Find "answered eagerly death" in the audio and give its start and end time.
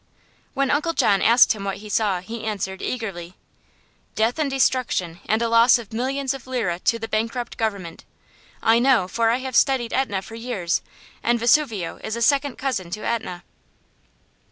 2.43-4.39